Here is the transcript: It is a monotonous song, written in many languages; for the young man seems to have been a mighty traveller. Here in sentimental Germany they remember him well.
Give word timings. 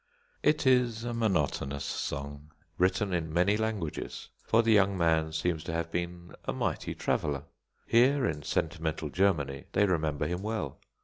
It 0.41 0.65
is 0.65 1.03
a 1.03 1.13
monotonous 1.13 1.85
song, 1.85 2.51
written 2.79 3.13
in 3.13 3.31
many 3.31 3.55
languages; 3.55 4.29
for 4.43 4.63
the 4.63 4.71
young 4.71 4.97
man 4.97 5.31
seems 5.31 5.63
to 5.65 5.73
have 5.73 5.91
been 5.91 6.35
a 6.45 6.53
mighty 6.53 6.95
traveller. 6.95 7.43
Here 7.85 8.25
in 8.25 8.41
sentimental 8.41 9.11
Germany 9.11 9.65
they 9.73 9.85
remember 9.85 10.25
him 10.25 10.41
well. 10.41 10.79